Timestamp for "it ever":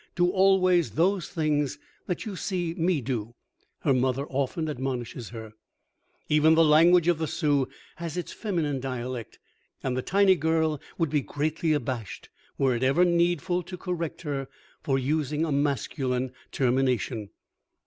12.75-13.05